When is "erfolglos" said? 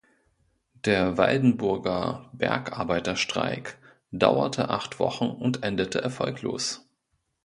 6.01-6.89